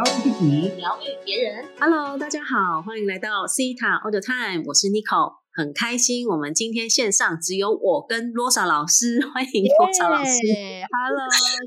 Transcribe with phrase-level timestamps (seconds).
[0.00, 1.62] 疗愈自己，疗愈别人。
[1.78, 10.40] Hello，大家好，欢迎来到 Cita All the Time，我是 Nico，很开心，我们今天线上只有我跟罗莎老师， 欢迎罗莎老师。
[10.88, 11.20] Hello，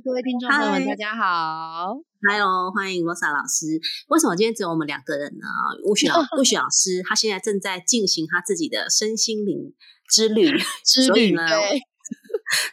[0.03, 1.93] 各位听众朋友们，嗨大家好。
[2.27, 3.79] Hello，欢迎罗莎老师。
[4.07, 5.45] 为什么今天只有我们两个人呢？
[5.85, 9.75] 吴雪老吴雪老师他现在正在进行他自己的身心灵
[10.09, 11.45] 之旅，之旅所以呢，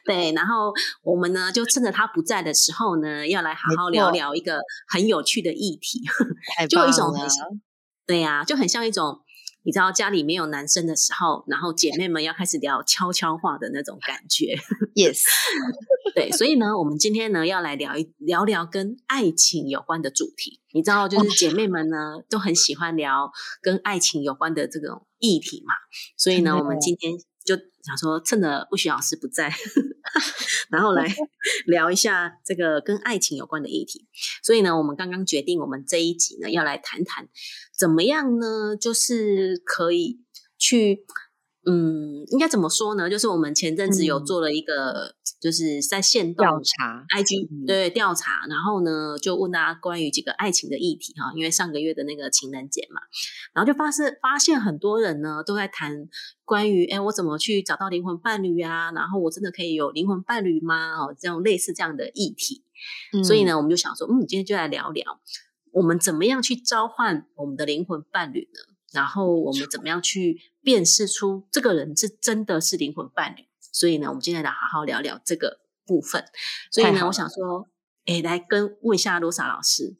[0.05, 6.03] 对 对，然后我们呢就趁着他不在的时候呢，要来好好聊聊一个很有趣的议题。
[6.69, 7.13] 就有一种
[8.07, 9.21] 对呀、就很像一种，
[9.63, 14.57] 你知道家里没有男生的时候，然后姐妹们要开始聊悄悄话的那种感觉。
[14.95, 15.23] Yes，
[16.17, 20.61] 对，所以呢，我们今天呢要来聊一聊聊跟爱情有关的主题。
[20.73, 23.31] 你知道，就是姐妹们呢都很喜欢聊
[23.63, 25.75] 跟爱情有关的这种议题嘛，
[26.17, 27.25] 所以呢，我们今天就
[27.83, 29.53] 想说，趁着不许老师不在，
[30.71, 31.07] 然后来
[31.67, 34.09] 聊一下这个跟爱情有关的议题。
[34.43, 37.29] 所以呢，我们刚刚决定，我们这一集呢要来谈谈
[37.79, 40.21] 怎么样呢，就是可以
[40.59, 41.05] 去。
[41.67, 43.11] 嗯，应该怎么说呢？
[43.11, 44.25] 就是我们前阵子有嗯。
[44.25, 47.67] 做了一个，就是在线调查 IG 嗯。
[47.67, 53.03] 对调查，然后呢就问大家关于几个爱情的议题哈，因为上个月的那个情人节嘛，
[53.53, 56.09] 然后就发现发现很多人呢都在谈
[56.47, 60.93] 关于哎我怎么去找到灵魂伴侣啊，然后我真的可以有灵魂伴侣吗？
[60.95, 62.65] 哦，这种类似这样的议题，
[63.23, 65.21] 所以呢我们就想说，嗯，今天就来聊聊
[65.73, 68.70] 我们怎么样去召唤我们的灵魂伴侣呢？
[68.93, 73.45] 然后我们怎么样去辨识出这个人是真的是灵魂伴侣？
[73.73, 76.25] 所以呢，我们今天来好好聊聊这个部分。
[76.73, 77.69] 所以呢，我想说，
[78.07, 79.97] 哎，来跟问一下罗莎老师，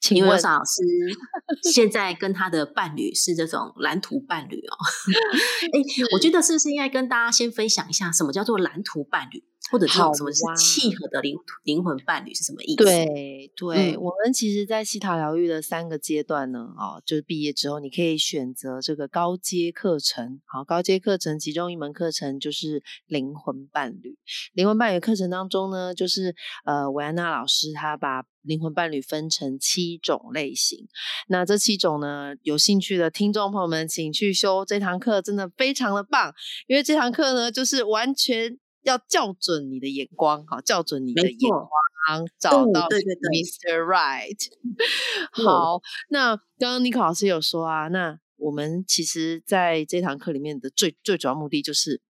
[0.00, 0.82] 请问罗莎老师
[1.72, 4.76] 现在跟他的伴侣是这种蓝图伴侣哦。
[5.72, 5.80] 哎，
[6.12, 20.40] 我觉得是不是应该跟大家先分享一下，什么叫做蓝图伴侣，或者这好种什么是契合的灵灵魂伴侣是什么意思？，对对，嗯我们其实，在西塔疗愈的三个阶段呢，哦，就是毕业之后，你可以选择这个高阶课程。
[20.46, 24.16] 好，高阶课程其中一门课程就是灵魂伴侣。
[24.52, 26.34] 灵魂伴侣课程当中呢，就是
[26.64, 30.86] 呃，维安娜老师她把灵魂伴侣分成七种类型。
[31.28, 36.32] 那这七种呢，有兴趣的听众朋友们，请去修这堂课，真的非常的棒，
[36.66, 38.58] 因为这堂课呢，就是完全。
[38.88, 43.82] 要校准你的眼光，好，校准你的眼光，找嗯到 Mr.
[43.84, 44.38] Right。
[45.38, 52.00] 嗯好，那刚刚尼克老师有说啊，那我们其实在这堂课里面的最最主要目的就是，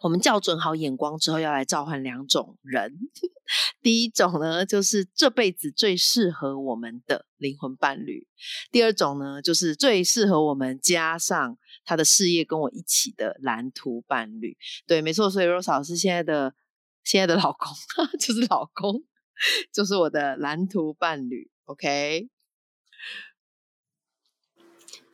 [0.00, 2.96] 我们校准好眼光之后，要来召唤两种人。
[3.82, 8.26] 第一种呢，就是这辈子最适合我们的灵魂伴侣；
[8.70, 14.56] 第二种呢，就是最适合我们加上他的事业跟我一起的蓝图伴侣。
[14.86, 16.54] 对，没错，所以 Rose 老师现在的
[17.02, 17.68] 现在的老公
[18.20, 19.02] 就是老公，
[19.72, 21.50] 就是我的蓝图伴侣。
[21.64, 22.28] OK，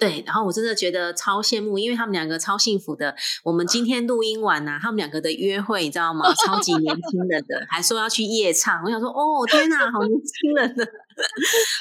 [0.04, 3.16] 对，然后我真的觉得超羡慕，因为他们两个超幸福的。
[3.42, 6.30] 我们今天录音完呐、他们两个的约会，你知道吗？
[6.34, 8.84] 超级年轻人的，还说要去夜唱。
[8.84, 10.86] 我想说，哦，天哪，好年轻人的，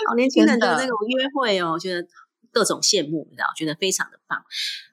[0.08, 2.08] 好年轻人的那种约会哦，我觉得
[2.54, 4.42] 各种羡慕，你知道，觉得非常的棒。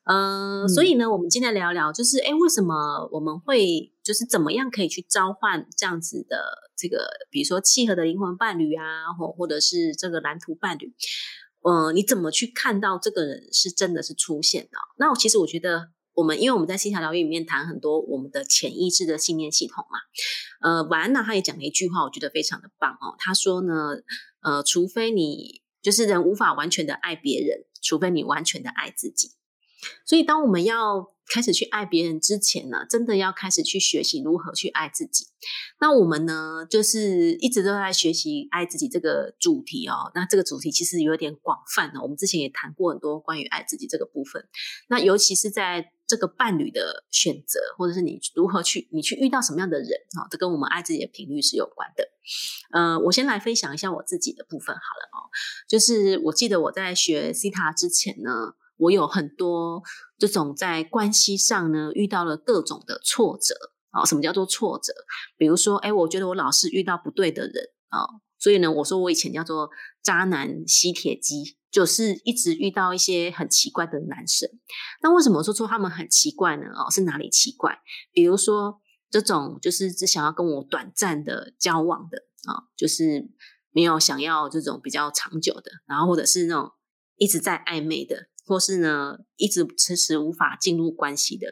[0.06, 10.92] 嗯、所以呢，我们今天聊聊，就是哎，为什么我们会，就是怎么样可以去召唤这样子的这个，比如说契合的灵魂伴侣啊，或或者是这个蓝图伴侣。
[11.62, 14.78] 呃，你怎么去看到这个人是真的是出现的？
[14.98, 19.98] 那我其实我觉得，我们因为我们在心疗疗愈里面谈很多我们的潜意识的信念系统嘛。
[20.62, 23.14] 呃，晚安娜她也讲了一句话，我觉得非常的棒哦。
[23.18, 23.98] 她说呢，
[24.42, 29.32] 呃，除非你就是人无法完全的爱别人，除非你完全的爱自己。
[30.04, 35.26] 所以，当我们要开始去爱别人之前呢，真的要开始去学习如何去爱自己。
[35.80, 40.10] 那我们呢，就是一直都在学习爱自己这个主题哦。
[40.14, 42.00] 那这个主题其实有点广泛哦。
[42.02, 44.46] 我们之前也谈过很多关于爱自己这个部分。
[44.88, 49.88] 那尤其是在这个伴侣的选择，或者是你如何去你去遇到什么样的人
[50.18, 52.08] 哦，这跟我们爱自己的频率是有关的。
[52.72, 55.30] 呃，我先来分享一下我自己的部分好了哦。
[55.68, 59.82] 就是我记得我在学 C 塔之前呢，我有很多
[60.18, 63.54] 这种在关系上呢遇到了各种的挫折。
[63.92, 64.92] 啊，什么叫做挫折？
[65.36, 67.54] 比如说，哎，我觉得我老是遇到不对的人
[67.88, 68.06] 啊，
[68.38, 69.68] 所以呢，我说我以前叫做
[70.00, 74.48] 渣男吸铁机，就是一直遇到一些很奇怪的男生。
[75.02, 76.66] 那为什么说说他们很奇怪呢？
[76.72, 77.80] 哦，是哪里奇怪？
[78.12, 78.80] 比如说
[79.10, 82.18] 这种就是只想要跟我短暂的交往的
[82.48, 83.28] 啊，就是
[83.72, 86.70] 没有想要这种比较长久的，然后或者是那种
[87.16, 91.46] 一直在暧昧的，或是呢一直迟迟无法进入关系的。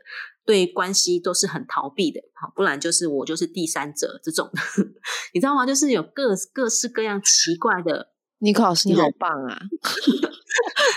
[0.44, 4.50] 对关系都是很逃避的，好，不然就是我就是第三者这种，
[5.34, 5.66] 你知道吗？
[5.66, 8.08] 就是有各各式各样奇怪的
[8.38, 9.60] 尼克老师，你好棒啊！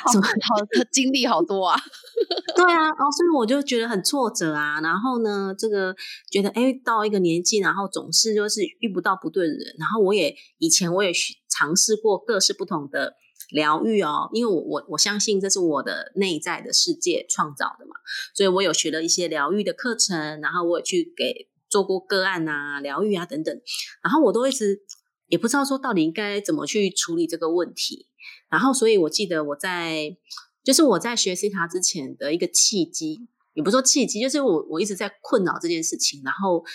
[0.06, 1.78] 好好，他经历好多啊。
[2.56, 4.80] 对啊，然后所以我就觉得很挫折啊。
[4.80, 5.94] 然后呢，这个
[6.32, 9.76] 觉得哎，到一个年纪，然后总是就是遇不到不对的人。
[9.78, 11.12] 然后我也以前我也
[11.50, 13.16] 尝试过各式不同的
[13.52, 17.96] 疗愈哦，因为我我我相信这是我的内在的世界创造的嘛，
[18.34, 23.62] 所以我有学了一些疗愈的课程，然后我也去给做过个案啊、疗愈啊等等，
[24.04, 24.82] 然后我都一直。
[25.28, 28.06] 也不知道说到底应该怎么去处理这个问题，
[28.50, 30.18] 然后所以我记得我在
[30.62, 36.66] 就是我在学习它之前的一个契机，也不说契机，就是我我一直在困扰这件事情，然后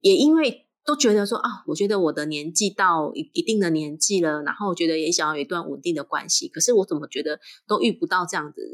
[0.00, 8.72] 也因为都觉得说啊，我觉得我的年纪到一一定的年纪了，然后觉得也想要有一段稳定的关系，可是我怎么觉得都遇不到这样的人，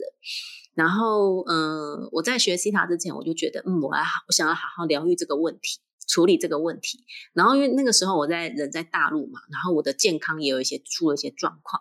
[0.74, 5.80] 然后嗯，我在学习它之前，我就觉得嗯，我要，我想要好好疗愈这个问题。
[6.06, 7.02] 处理这个问题，
[7.32, 11.80] 然后因为那个时候我在人在大陆嘛，然后我的健康也有一些出了一些状况，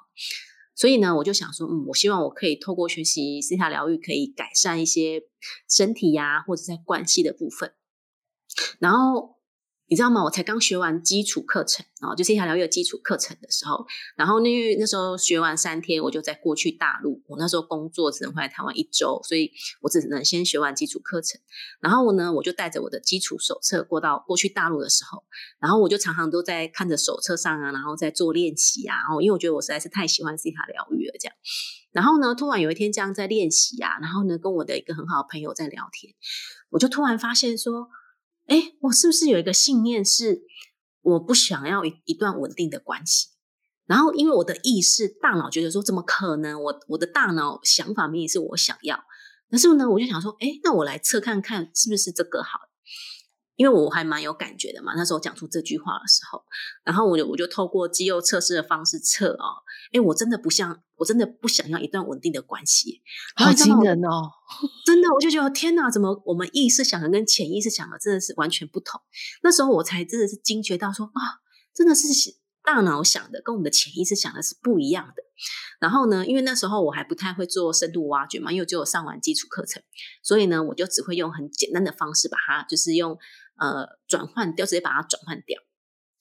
[0.73, 5.23] 所以呢，我就想说，嗯，我希望我可以透过学习西塔疗愈，可以改善一些
[5.69, 7.73] 身体呀，或者在关系的部分，
[8.79, 9.35] 然后。
[9.87, 10.23] 你知道吗？
[10.23, 13.85] 我才刚学完基础课程啊，就是一条疗愈基础课程的时候，
[14.15, 17.21] 然后因为那时候学完三天，我就在过去大陆。
[17.27, 19.51] 我那时候工作只能回来台湾一周，所以
[19.81, 21.39] 我只能先学完基础课程。
[21.79, 25.25] 然后呢，我就带着我的基础手册过到过去大陆的时候，
[25.59, 28.95] 然后我就常常都在看着手册上啊，然后在做练习啊。
[28.95, 31.35] 然后因为我觉得我实在是太喜欢西塔疗愈了，这样。
[31.91, 36.15] 然后呢，突然有一天这样在练习啊，然后呢，跟我的一个很好的朋友在聊天，
[36.69, 37.89] 我就突然发现说。
[38.47, 40.43] 哎，我是不是有一个信念是
[41.01, 43.29] 我不想要一一段稳定的关系？
[43.85, 46.61] 然后因为我的意识大脑觉得说怎么可能？
[46.61, 49.03] 我我的大脑想法明明是我想要，
[49.49, 52.59] 可是呢，我就想说，哎，那我来测看看是不是这个好。
[53.55, 56.43] 因为我还蛮有感觉的嘛，那时候讲出这句话的时候，
[56.83, 59.61] 然后我就我就透过肌肉测试的方式测哦，
[59.91, 63.03] 哎，我真的不像，我真的不想要一段稳定的关系，
[63.35, 64.31] 好惊人哦！
[64.85, 68.99] 真的，我就觉得天哪，怎么我们意识想的跟潜意识想的真的是完全不同？
[69.43, 71.45] 那时候我才真的是惊觉到说啊，
[71.75, 72.07] 真的是
[72.63, 75.23] 大脑想的跟我们的潜意识想的是不一样的。
[75.79, 79.83] 然后呢，因为那时候我还不太会做深度挖掘嘛，因为只有上完基础课程，
[80.23, 83.19] 所以呢，我就只会用很简单的方式把它，就是用。
[83.57, 85.59] 呃，转换掉，直接把它转换掉。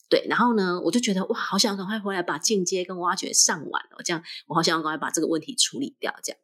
[0.08, 6.14] 对，然后呢，我就觉得哇，好想赶快回来把进阶跟挖掘上完了，这样我好想赶快把这个问题处理掉。
[6.22, 6.38] 这样，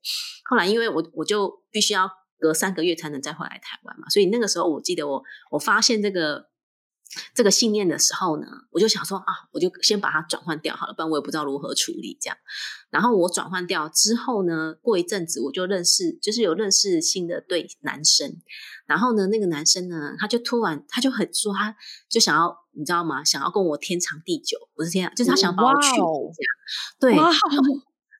[0.45, 6.48] 后来因为我我就必须要隔三个月才能再回来台湾嘛，所以那个时候我记得我我发现这个。
[7.35, 12.37] 这个信念的时候呢，我就想说啊，我就先把它转换掉好了，不然我也不知道如何处理这样。
[12.91, 18.37] 然后我转换掉之后呢，过一阵子我就认识，就是有认识新的对男生。
[18.87, 21.75] 然后呢，那个男生呢，他就突然他就很说，他
[22.09, 23.25] 就想要你知道吗？
[23.25, 26.51] 想要跟我天长地久，不是天长，就是他想把我娶这样。
[27.01, 27.17] 对，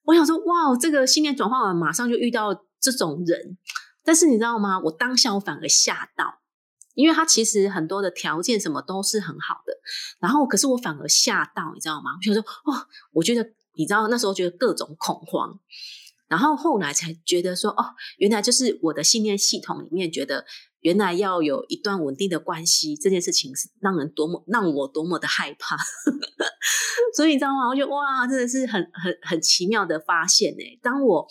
[0.05, 3.59] 我想说哇，这个信念转换完，马上就遇到这种人。
[4.03, 4.81] 但是你知道吗？
[4.81, 6.41] 我当下我反而吓到。
[6.99, 9.73] 因为他其实很多的条件什么都是很好的，
[10.19, 12.11] 然后可是我反而吓到，你知道吗？
[12.21, 12.75] 我就说哦，
[13.13, 15.61] 我觉得你知道那时候觉得各种恐慌，
[16.27, 20.45] 然后后来才觉得说哦，原来就是我的信念系统里面觉得
[20.81, 25.77] 原来要有一段稳定的关系这件事情是让人多么让我多么的害怕，
[27.15, 27.69] 所以你知道吗？
[27.69, 30.65] 我觉得哇，真的是很很很奇妙的发现呢。
[30.83, 31.29] 当我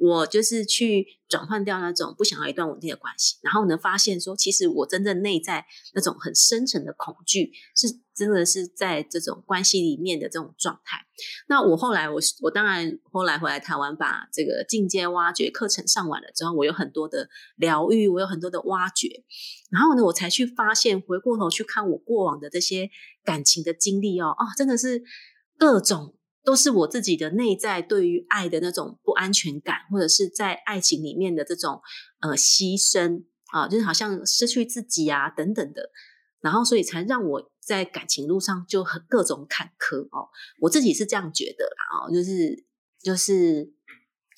[0.00, 11.04] 我就是去转换掉那种不想要一段稳定的关系，然后呢，发现说，其实我真正内在那种很深沉的恐惧，是真的是在这种关系里面的这种状态。
[11.48, 19.24] 那我后来，我我当然后来回来台湾，把这个进阶挖掘课程上完了之后，我有很多的疗愈，我有很多的挖掘，
[19.70, 22.88] 然后呢，我才去发现，回过头去看我过往的这些
[23.22, 25.02] 感情的经历哦，哦，真的是
[25.58, 26.16] 各种。
[26.50, 31.80] 都是我自己的内在对于爱的那种不安全感，或者是在爱情里面的这种
[32.22, 35.90] 呃牺牲啊，就是好像失去自己啊等等的，
[36.40, 40.28] 然后所以才让我在感情路上就很各种坎坷哦。
[40.58, 42.64] 我自己是这样觉得啦哦，就是
[43.00, 43.72] 就是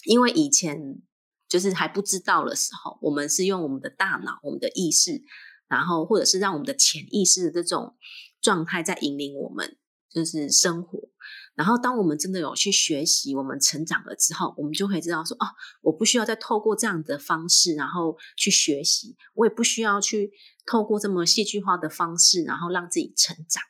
[0.04, 1.00] 因为以前
[1.48, 5.22] 就是还不知道的时候，我们是用我们的大脑、我们的意识，
[5.66, 7.96] 然后或者是让我们的潜意识的这种
[8.42, 9.78] 状态在引领我们，
[10.10, 11.08] 就是生活。
[11.54, 15.46] 然后，当我们真的有去学习，我们成长了之后，我们就可以知道说，哦，
[15.82, 20.32] 我不需要再透过这样的方式，然后去学习，我也不需要去
[20.66, 23.62] 透过这么戏剧化的方式，然后让自己成长。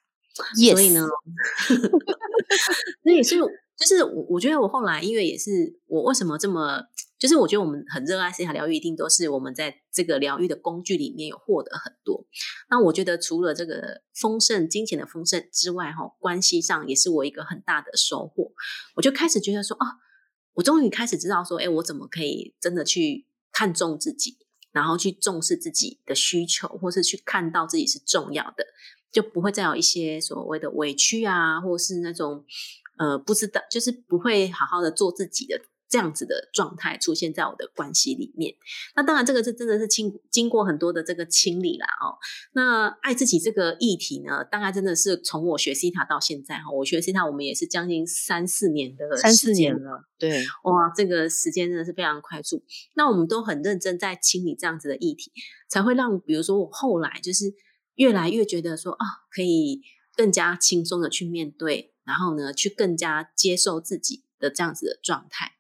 [0.55, 1.07] 所以呢，
[3.03, 3.37] 所以是
[3.77, 6.83] 就是我，我觉得我后来，因为也是我为什么这么。
[7.23, 12.27] 就是我觉得我们很热爱西塔疗愈，一定都是我们在这个疗愈的工具里面有获得很多。
[12.69, 18.51] 那我觉得除了这个丰盛金钱的丰盛之外，哈，关系上也是我一个很大的收获。
[18.97, 19.87] 我就开始觉得说，啊，
[20.55, 24.39] 我终于开始知道说，哎，我怎么可以真的去看重自己，
[24.73, 28.67] 然后去重视自己的需求，或是去看到自己是重要的，
[29.13, 32.45] 就不会再有一些所谓的委屈啊，或是那种
[32.99, 35.61] 呃不知道，就是不会好好的做自己的。
[35.93, 38.55] 这样子的状态出现在我的关系里面，
[38.97, 42.17] 那当然这个是真的是经经过很多的这个清理啦哦。
[42.55, 52.65] 那爱自己这个议题呢，大概真的是从我学西塔到现在哈，我学西塔我们也是将近三四年的三四年了，对，哇，这个时间真的是非常快速。
[52.95, 55.31] 那我们都很认真在清理这样子的议题，
[55.69, 57.53] 才会让比如说我后来就是
[57.97, 59.83] 越来越觉得说啊，可以
[60.17, 65.52] 更加轻松的去面对，然后呢，去更加接受自己的这样子的状态。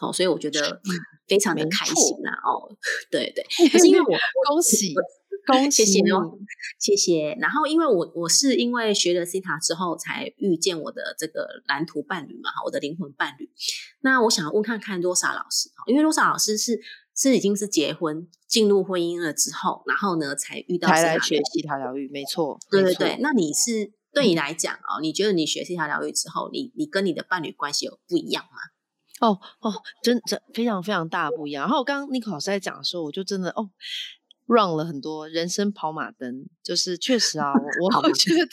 [0.00, 0.80] 哦，所以我觉得
[1.26, 2.30] 非常的开心呐！
[2.44, 2.70] 哦，
[3.10, 4.06] 对对，可是因为我
[4.48, 4.94] 恭喜
[5.46, 6.38] 恭喜谢谢哦，
[6.78, 7.36] 谢谢。
[7.40, 13.50] 然后因为我我是因为学了 C 塔之后才遇见我的这个蓝图伴侣嘛，哈，我的灵魂伴侣。
[14.00, 16.80] 那我想要问看看罗莎老师，因为罗莎老师是
[17.16, 23.18] 是已经是结婚进入婚姻了之后，然后呢才遇到才来学西塔疗愈，没错，对对对。
[23.20, 28.58] 那你是对你来讲哦，你觉得你学西塔疗愈之后，你你跟你的伴侣关系有不一样吗？
[29.20, 29.72] 哦哦，
[30.02, 31.64] 真真非常非常大不一样。
[31.64, 33.70] 然后刚刚 Nico 老师在讲的时候，我就真的哦
[34.46, 36.46] ，run 了很多人生跑马灯。
[36.62, 38.46] 就是确实啊，我我觉得，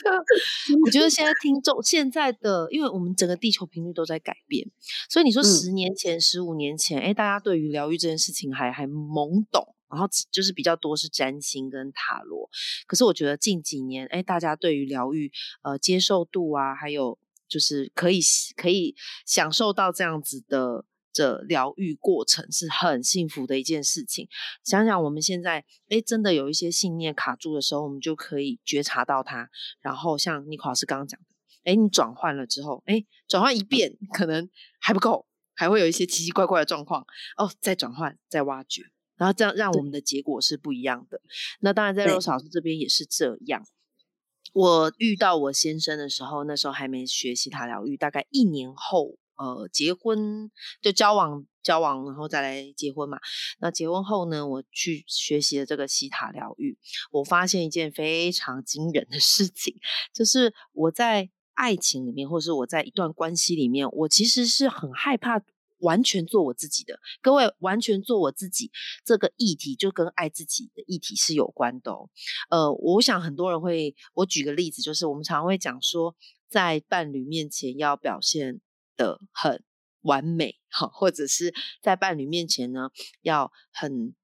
[0.83, 4.69] 我觉得现在听众现在的，因为我们整个地球频率都在改变，
[5.09, 12.49] 所以你说十年前、十五年前，哎，大家对于疗愈这件事情还还懵懂，然后就是比较多是占星跟塔罗。
[12.87, 15.31] 可是我觉得近几年，哎，大家对于疗愈
[15.61, 17.17] 呃接受度啊，还有。
[17.47, 18.19] 就是可以
[18.55, 24.27] 可以享受到这样子的这疗愈过程，是很幸福的一件事情。
[24.63, 29.49] 想想我们现在，哎，真的有一些信念卡住的时候，我们就可以觉察到它。
[29.81, 31.25] 然后像尼克老师刚刚讲的，
[31.63, 34.47] 哎，你转换了之后，哎，转换一遍可能
[34.79, 35.25] 还不够，
[35.55, 37.03] 还会有一些奇奇怪怪的状况
[37.37, 38.83] 哦，再转换，再挖掘，
[39.15, 41.19] 然后这样让我们的结果是不一样的。
[41.61, 43.65] 那当然，在罗老师这边也是这样。
[44.53, 50.49] 我遇到我先生的时候，那时候还没学习他疗愈，大概一年后，呃，结婚
[50.81, 53.19] 就交往交往，然后再来结婚嘛。
[53.59, 56.77] 那结婚后呢，我去学习了这个西塔疗愈，
[57.11, 59.75] 我发现一件非常惊人的事情，
[60.13, 65.41] 就是我在爱情里面，或是我在一段关系里面，我其实是很害怕。
[65.79, 68.71] 完全做我自己的，各位完全做我自己
[69.05, 71.91] 这个议题就跟爱自己的议题是有关的。
[72.49, 76.15] 呃，我想很多人会，我举个例子，就是我们常会讲说，
[76.49, 78.61] 在伴侣面前要表现
[78.95, 79.63] 的很
[80.01, 82.89] 完美，好，或者是在伴侣面前呢
[83.21, 84.15] 要很。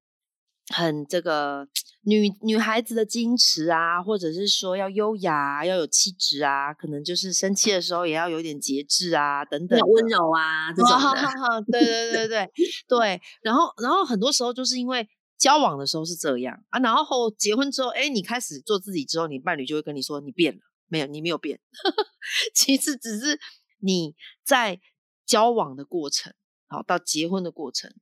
[0.73, 1.67] 很这个
[2.05, 11.63] 女女孩子的矜持啊，或者是说要优雅、要有气质啊，可能就是生气的时候也要有点节制啊，等等，温柔啊这种的。
[11.71, 12.51] 对对对对
[12.87, 13.21] 对。
[13.41, 15.07] 然后然后很多时候就是因为
[15.37, 21.61] 交往的时候是这样啊，然后结婚之后，哎，你开始做自己之后，你伴侣就会跟你说你变了，没有，你没有变。
[22.53, 23.39] 其实只是
[23.79, 24.81] 你在
[25.25, 26.33] 交往的过程，
[26.67, 27.93] 好到结婚的过程，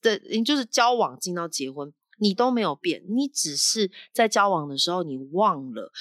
[0.00, 1.92] 这就是交往进到结婚。
[2.18, 5.92] 你都没有变，你只是在交往的时候，你忘了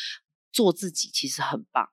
[0.51, 1.89] 做自己，其实很棒。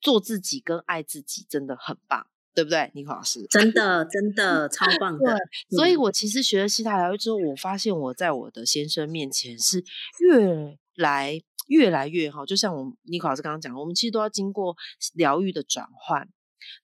[0.00, 3.46] 做自己跟爱自己真的很棒，对不对，尼克老师？
[3.48, 5.38] 真的， 真的超棒的。
[5.70, 9.82] 所以我其实学了西塔疗愈之后，我发现我在我的先生面前是
[10.20, 12.44] 越来越来越好。
[12.44, 14.76] 就像我尼克老师刚刚讲，我们其实都要经过
[15.14, 16.28] 疗愈的转换。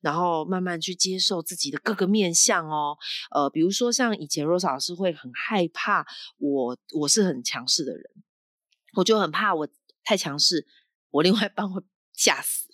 [0.00, 2.96] 然后慢慢去接受自己的各个面相哦，
[3.30, 6.06] 呃，比如说像以前 Rose 老师会很害怕
[6.38, 8.02] 我，我是很强势的人，
[8.96, 9.68] 我就很怕我
[10.04, 10.66] 太强势，
[11.10, 11.82] 我另外一半会
[12.12, 12.66] 吓死。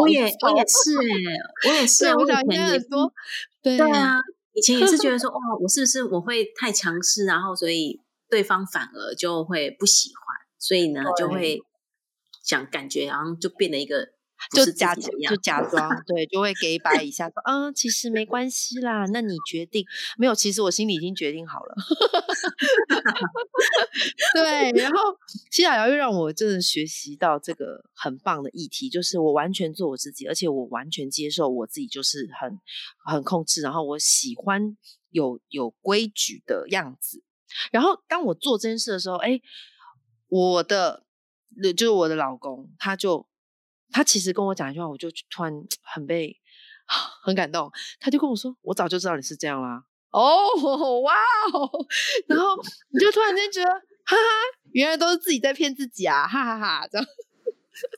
[0.00, 3.12] 我也我也是哎，我也是，我以前也说，
[3.62, 4.18] 对啊，
[4.52, 11.62] 以前也是觉得说， 哇，我是不是我会太强势，然后所以对方反而就会不喜欢，所以呢就会
[12.42, 14.12] 想感觉然后就变了一个。
[14.50, 19.06] 就假就假装对，就会给摆一下说，嗯，其实没关系啦。
[19.12, 19.84] 那你决定
[20.18, 20.34] 没有？
[20.34, 21.74] 其实我心里已经决定好了。
[24.34, 24.98] 对，然后
[25.50, 32.58] 西雅瑶又让我真的学习到这个很棒的议题，就是我完全做我自己，而且我完全接受我自己，就是很
[33.04, 33.62] 很控制。
[33.62, 34.76] 然后我喜欢
[35.10, 37.22] 有有规矩的样子。
[37.70, 39.40] 然后当我做这件事的时候，哎，
[40.28, 41.04] 我的
[41.76, 43.28] 就是我的老公，他就。
[43.92, 46.40] 他其实跟我讲一句话，我就突然很被
[47.22, 47.70] 很感动。
[48.00, 51.14] 他就跟我说：“我早就知道你是这样啦，哦， 哇
[51.52, 51.70] 哦，
[52.26, 52.56] 然后
[52.90, 54.22] 你就突然间觉得，哈哈，
[54.72, 57.06] 原来都是自己在骗自己啊，哈哈哈，这样。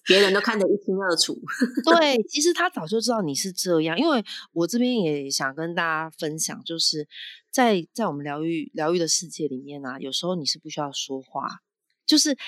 [0.07, 1.37] 别人都看得一清二楚。
[1.85, 7.07] 对，其实他早就知道你是这样，因为我这边也想跟大家分享，就是
[7.51, 11.61] 在在我们疗愈疗愈的世界里面啊，有时候你是不需要说话，
[12.07, 12.39] 就是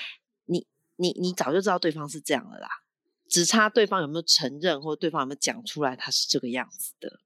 [0.45, 2.69] 你你你早就知道对方是这样的啦，
[3.29, 7.19] 只差对方有没有承认，或者对方有没有讲出来他是这个样子的。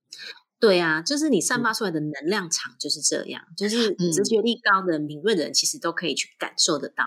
[0.59, 7.05] 对啊，就是你散发出来的能量场就是这样，就是直觉力高的敏锐的人，其实都可以去感受得到。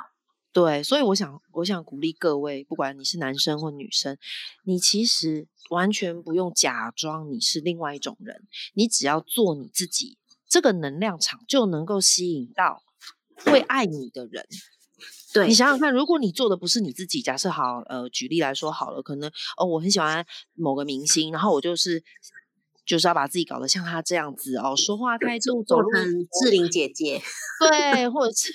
[0.53, 4.17] 对，所以我想，我想鼓励各位，不管你是男生或女生，
[4.65, 12.83] 你其实完全不用假装你是另外一种人，你只要做你自己，这个能量场就能够吸引到
[13.37, 14.47] 会爱你的人。
[15.33, 20.25] 对你想想看，如果你做的不是你自己，假设好，呃，举例来说好了，可能哦，我很喜欢
[20.55, 22.03] 某个明星，然后我就是。
[22.87, 27.19] 就是要把自己搞得像他这样子哦，说话态度、走路志玲姐姐，
[27.59, 28.53] 对，或者是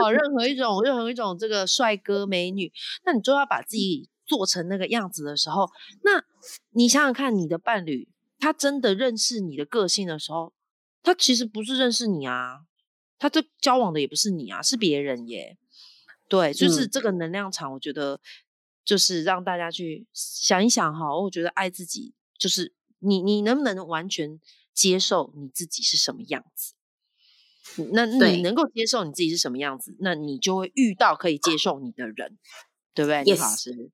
[0.00, 2.70] 哦，任何一种、任何一种这个帅哥美女，
[3.04, 5.68] 那你就要把自己做成那个样子的时候，
[6.04, 6.22] 那
[6.70, 10.52] 你想想看，你的伴侣他真的认识你的个性的时候，
[11.02, 12.60] 他其实不是认识你啊，
[13.18, 15.56] 他这交往的也不是你啊，是别人耶。
[16.28, 18.20] 对，就是这个能量场，我觉得
[18.84, 22.72] 就是让大家去想一想哈，我觉得爱自己就是。
[23.00, 24.40] 你你能不能完全
[24.72, 26.72] 接受你自己是什么样子？
[27.92, 32.38] 那你能够接受你自己是什么样子，那你就会遇到可以接受你的人，
[32.94, 33.22] 对不对？
[33.22, 33.90] 李老师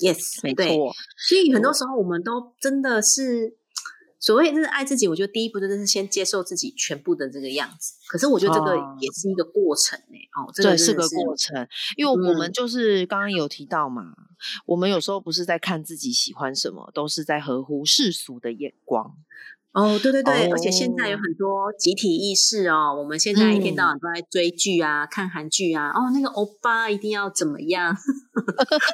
[0.00, 0.94] ，Yes，没错。
[1.28, 3.57] 所以很多时候我们都真的是。
[4.20, 7.94] 所谓就是爱自己，我觉得第一步就是先接受自己全部的这个样子。
[8.08, 10.16] 可是我觉得这个也是一个过程呢。
[10.36, 14.14] 哦，这个是个过程，因为我们就是刚刚有提到嘛，
[14.66, 19.16] 我们有时候不是在看自己喜欢什么，都是在合乎世俗的眼光。
[19.72, 22.96] 哦，对对对，而且现在有很多集体意识哦。
[22.98, 25.90] 我们现在一天到晚都在追剧啊，看韩剧啊。
[25.90, 27.94] 哦，那个欧巴一定要怎么样？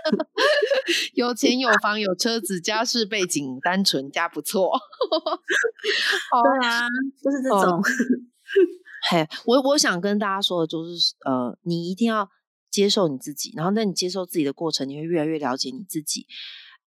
[1.15, 4.79] 有钱有房有车子，家世背景单纯加不错。
[5.11, 6.87] 对啊，
[7.23, 7.81] 就是这种。
[9.11, 12.29] 嘿，我我想跟大家说的就是，呃，你一定要
[12.71, 16.27] 接受你自己，然后在你接受自己的过程，你会越来越了解你自己。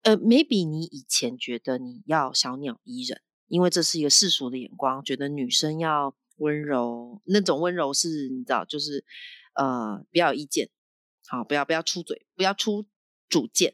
[0.04, 3.22] 呃，maybe 你以前觉得你要小鸟依人。
[3.48, 9.04] 因为这是一个世俗的眼光，觉得女生要温柔，那种温柔是你知道，就是
[9.56, 10.70] 呃，不要有意见，
[11.28, 12.86] 好，不要不要出嘴，不要出
[13.30, 13.74] 主见，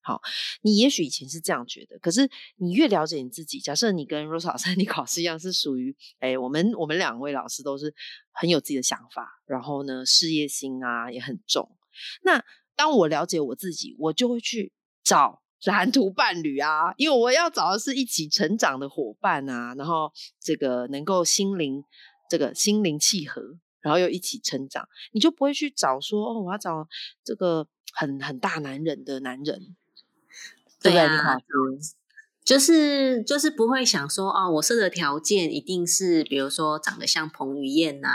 [0.00, 0.20] 好，
[0.62, 7.94] 你也许以前是这样觉得，可是你越了解你自己，假设你跟 Rose 老师你考试一样，是属于哎，我们我们两位老师都是
[8.32, 11.76] 很有自己的想法，然后呢，事业心啊也很重。
[12.22, 12.42] 那
[12.74, 14.72] 当我了解我自己，我就会去
[15.04, 15.41] 找。
[15.64, 21.84] 蓝图伴侣啊，因为我要找的是一起成长的伙伴啊，然后这个能够心灵
[22.28, 23.40] 这个心灵契合，
[23.80, 26.88] 然后又一起成长，你就不会去找说哦，我要找
[27.22, 29.76] 这个很很大男人的男人，
[30.82, 31.38] 对不啊。
[32.44, 38.08] 就是就是不会想说哦，我设的条件一定是比如说长得像彭于晏呐，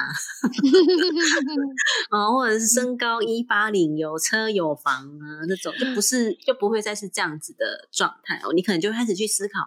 [2.11, 8.51] 哦，或者是身高一八零，有车有房啊那种，就不是就不会再是这样子的状态哦。
[8.53, 9.61] 你可能就开始去思考，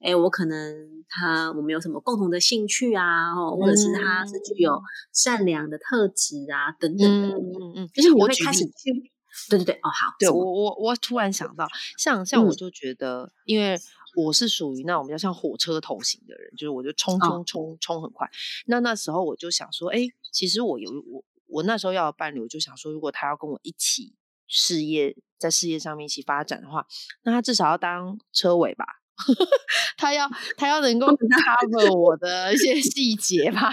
[0.00, 4.78] 哎，我可能他我们有什么共同的兴趣啊，哦，或者是他是具有
[5.14, 9.10] 善良的特质啊等等的，嗯嗯，就是我会开始去，
[9.48, 13.80] 对对对，哦好，对我我我突然想到，像像我就觉得，因为。
[14.14, 18.28] 我是属于那种比较像火车头型的人，就是我就冲冲冲冲很快。
[18.66, 24.14] 那那时候我就想说，哎，其实我有我我那时候要伴侣，我就想说，如果他要跟我一起
[24.46, 26.86] 事业，在事业上面一起发展的话，
[27.24, 28.84] 那他至少要当车尾吧，
[29.96, 33.72] 他要他要能够 cover 我的一些细节吧。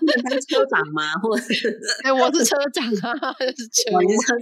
[0.00, 1.14] 你是车长吗？
[1.22, 1.44] 或者
[2.04, 4.36] 哎，我是车长啊， 是车长，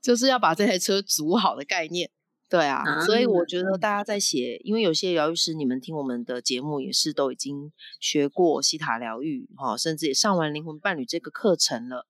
[0.00, 2.10] 就是要把这台车组好的概念。
[2.52, 12.06] 对啊，所以我觉得大家在写，因为有些疗愈师，你们听我们的节目也是都已经学过西塔疗愈哈，甚至也上完灵魂伴侣这个课程了。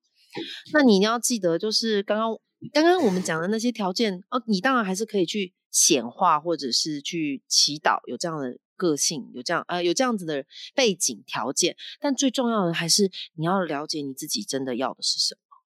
[0.73, 2.37] 那你要记得，就是刚刚
[2.73, 11.77] 刚刚我们讲的那些条件哦，你当然还是可以去显化，或者是去祈祷有这样的个性，有这样呃有这样子的背景条件。
[12.01, 15.57] 但最重要的还是你要了解你自己真的要的是什么，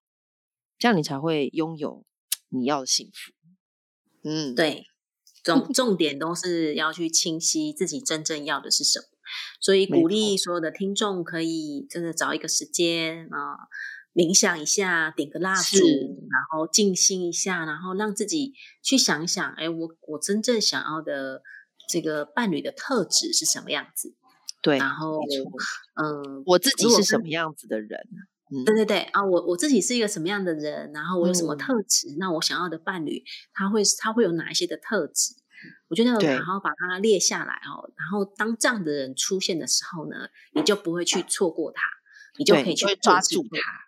[0.79, 2.05] 这样你才会拥有
[2.51, 3.33] 你要的幸福。
[4.29, 4.85] 嗯，对，
[5.45, 9.05] 重重点都是要去清晰自己真正要的是什么，
[9.61, 13.71] 所以鼓励所有的听众可以真的找一个时间啊，
[14.13, 21.43] 冥想一下，点个蜡烛，然后静心一下，然后让自己去想一想，哎，我我真正想要的
[21.89, 24.17] 这个伴侣的特质是什么样子？
[24.61, 25.21] 对，然后
[25.95, 28.01] 嗯，我自己是什么样子的人？
[28.51, 35.35] 嗯，对对对啊，我我自己是一个什么样的人，然后我有什么嗯特质，那我想要的伴侣他会他会有哪一些的特质？
[35.89, 41.81] 我觉得对好好把它列下来哦，然后当这样的人出现的时候呢，你就不会去错过他，
[42.39, 43.87] 你就可以去抓住他。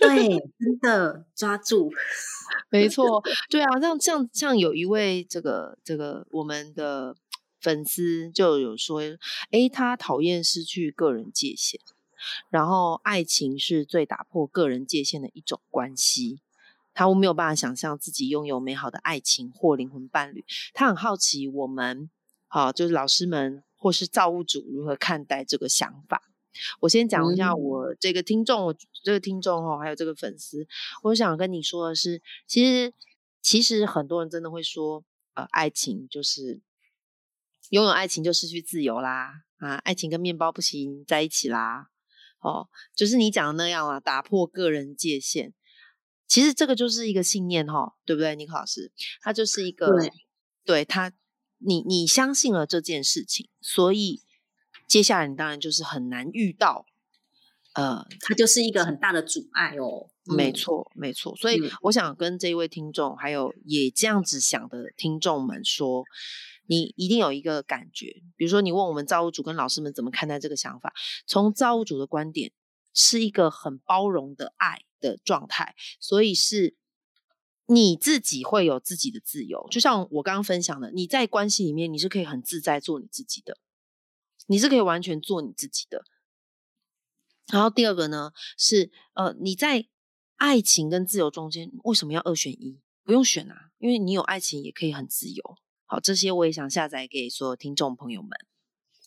[0.00, 0.28] 对，
[0.58, 1.92] 真的抓住。
[2.70, 7.14] 没错，对啊，像像像有一位这个这个我们的
[7.60, 9.00] 粉丝就有说，
[9.50, 11.80] 哎，他讨厌失去个人界限，
[12.50, 16.40] 然后爱情是最打破个人界限的一种关系。
[16.94, 22.10] 他没有办法想象自己拥有美好的爱情或灵魂伴侣，他很好奇我们，
[22.48, 26.22] 好、就是老师们或是造物主如何看待这个想法。
[26.80, 30.68] 我先讲一下嗯我这个听众，我这个听众哦，还有这个粉丝，
[31.04, 32.92] 我想跟你说的是，其实
[33.40, 36.60] 其实很多人真的会说，呃，爱情就是
[37.70, 41.88] 拥有爱情就失去自由啦，啊，爱情跟面包不行在一起啦，
[42.42, 45.54] 哦，就是你讲的那样啊，打破个人界限。
[46.26, 48.90] 其实这个就是一个信念哈、对不对，尼克老师？
[49.20, 50.12] 他就是一个对
[50.64, 51.12] 对他，
[51.58, 54.22] 你你相信了这件事情，所以
[54.88, 56.86] 接下来你当然就是很难遇到，
[57.74, 60.08] 呃，它就是一个很大的阻碍哦。
[60.30, 61.36] 嗯，没错，没错。
[61.36, 66.04] 所以嗯我想跟这一位听众，还有也这样子想的听众们说，
[66.72, 70.94] 你一定有一个感觉，比如说你问我们造物主跟老师们怎么看待这个想法，
[71.26, 72.52] 从造物主的观点，
[72.94, 76.76] 是一个很包容的爱的状态，所以是。
[77.66, 83.56] 你自己会有自己的自由，就像我刚刚分享的，你在关系里面你是可以很自在做你自己的，
[84.46, 86.04] 你是可以完全做你自己的。
[87.50, 89.86] 然后第二个呢是呃你在
[90.36, 92.80] 爱情跟自由中间为什么要二选一？
[93.04, 95.56] 不用选啊，因为你有爱情也可以很自由。
[95.92, 98.30] 好，这些我也想下载给所有听众朋友们。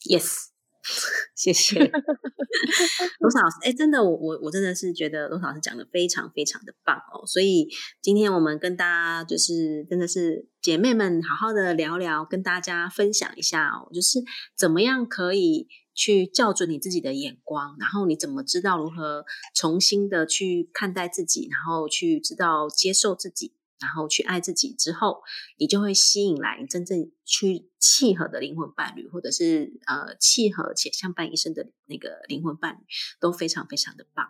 [0.08, 0.50] Yes，
[1.36, 3.58] 谢谢 罗老师。
[3.64, 7.26] 哎，真的，我我我真的是觉得罗老师讲的非常非常的棒哦。
[7.26, 7.68] 所以
[8.04, 14.20] 今天我们跟大家就是真的是姐妹们好好的聊聊，跟大家分享一下哦，就是
[14.56, 23.56] 怎么样可以去校准你自己的眼光，然后你怎么知道如何重新的去看待自己，然后去知道接受自己。
[23.86, 25.22] 然后去爱自己之后，
[25.60, 32.78] 你就会吸引来真正去契合的灵魂伴侣，或者是呃契合且相伴一生的那个灵魂伴侣，
[33.20, 34.26] 都非常非常的棒。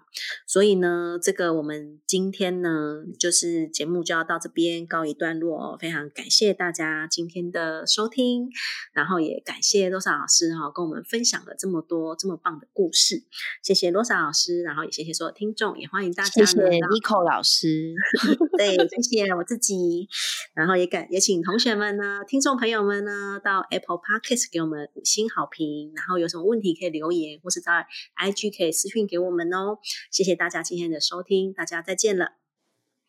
[0.45, 5.77] 所以呢，这个我们今天呢，就是节目就要到这边告一段落哦。
[5.79, 8.49] 非常感谢大家今天的收听，
[8.91, 13.23] 然后也感谢罗莎老师哈、跟我们分享了这么多这么棒的故事。
[13.63, 17.93] 谢谢罗莎老师，然后也谢谢所有听众，也欢迎大家谢谢 Nico 老师，
[18.57, 20.09] 对，谢谢我自己，
[20.53, 27.85] 然后也感也请同学们呢、听众朋友们呢，到 Apple Podcast 给我们五星好评，然后有什么问题可以留言，或是在
[28.17, 29.77] IG 可以私讯给我们哦。
[30.09, 32.37] 谢谢大家今天的收听，大家再见了。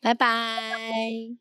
[0.03, 1.39] 拜拜。